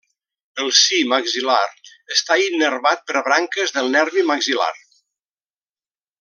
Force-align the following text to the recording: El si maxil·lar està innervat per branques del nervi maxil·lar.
El 0.61 0.69
si 0.77 1.01
maxil·lar 1.11 1.57
està 2.15 2.37
innervat 2.45 3.05
per 3.11 3.23
branques 3.29 3.75
del 3.77 3.93
nervi 3.99 4.25
maxil·lar. 4.33 4.73